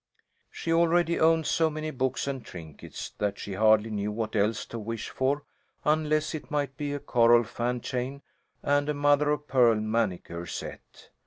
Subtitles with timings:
[0.49, 4.79] She already owned so many books, and trinkets, that she hardly knew what else to
[4.79, 5.43] wish for
[5.85, 8.23] unless it might be a coral fan chain
[8.63, 11.11] and a mother of pearl manicure set.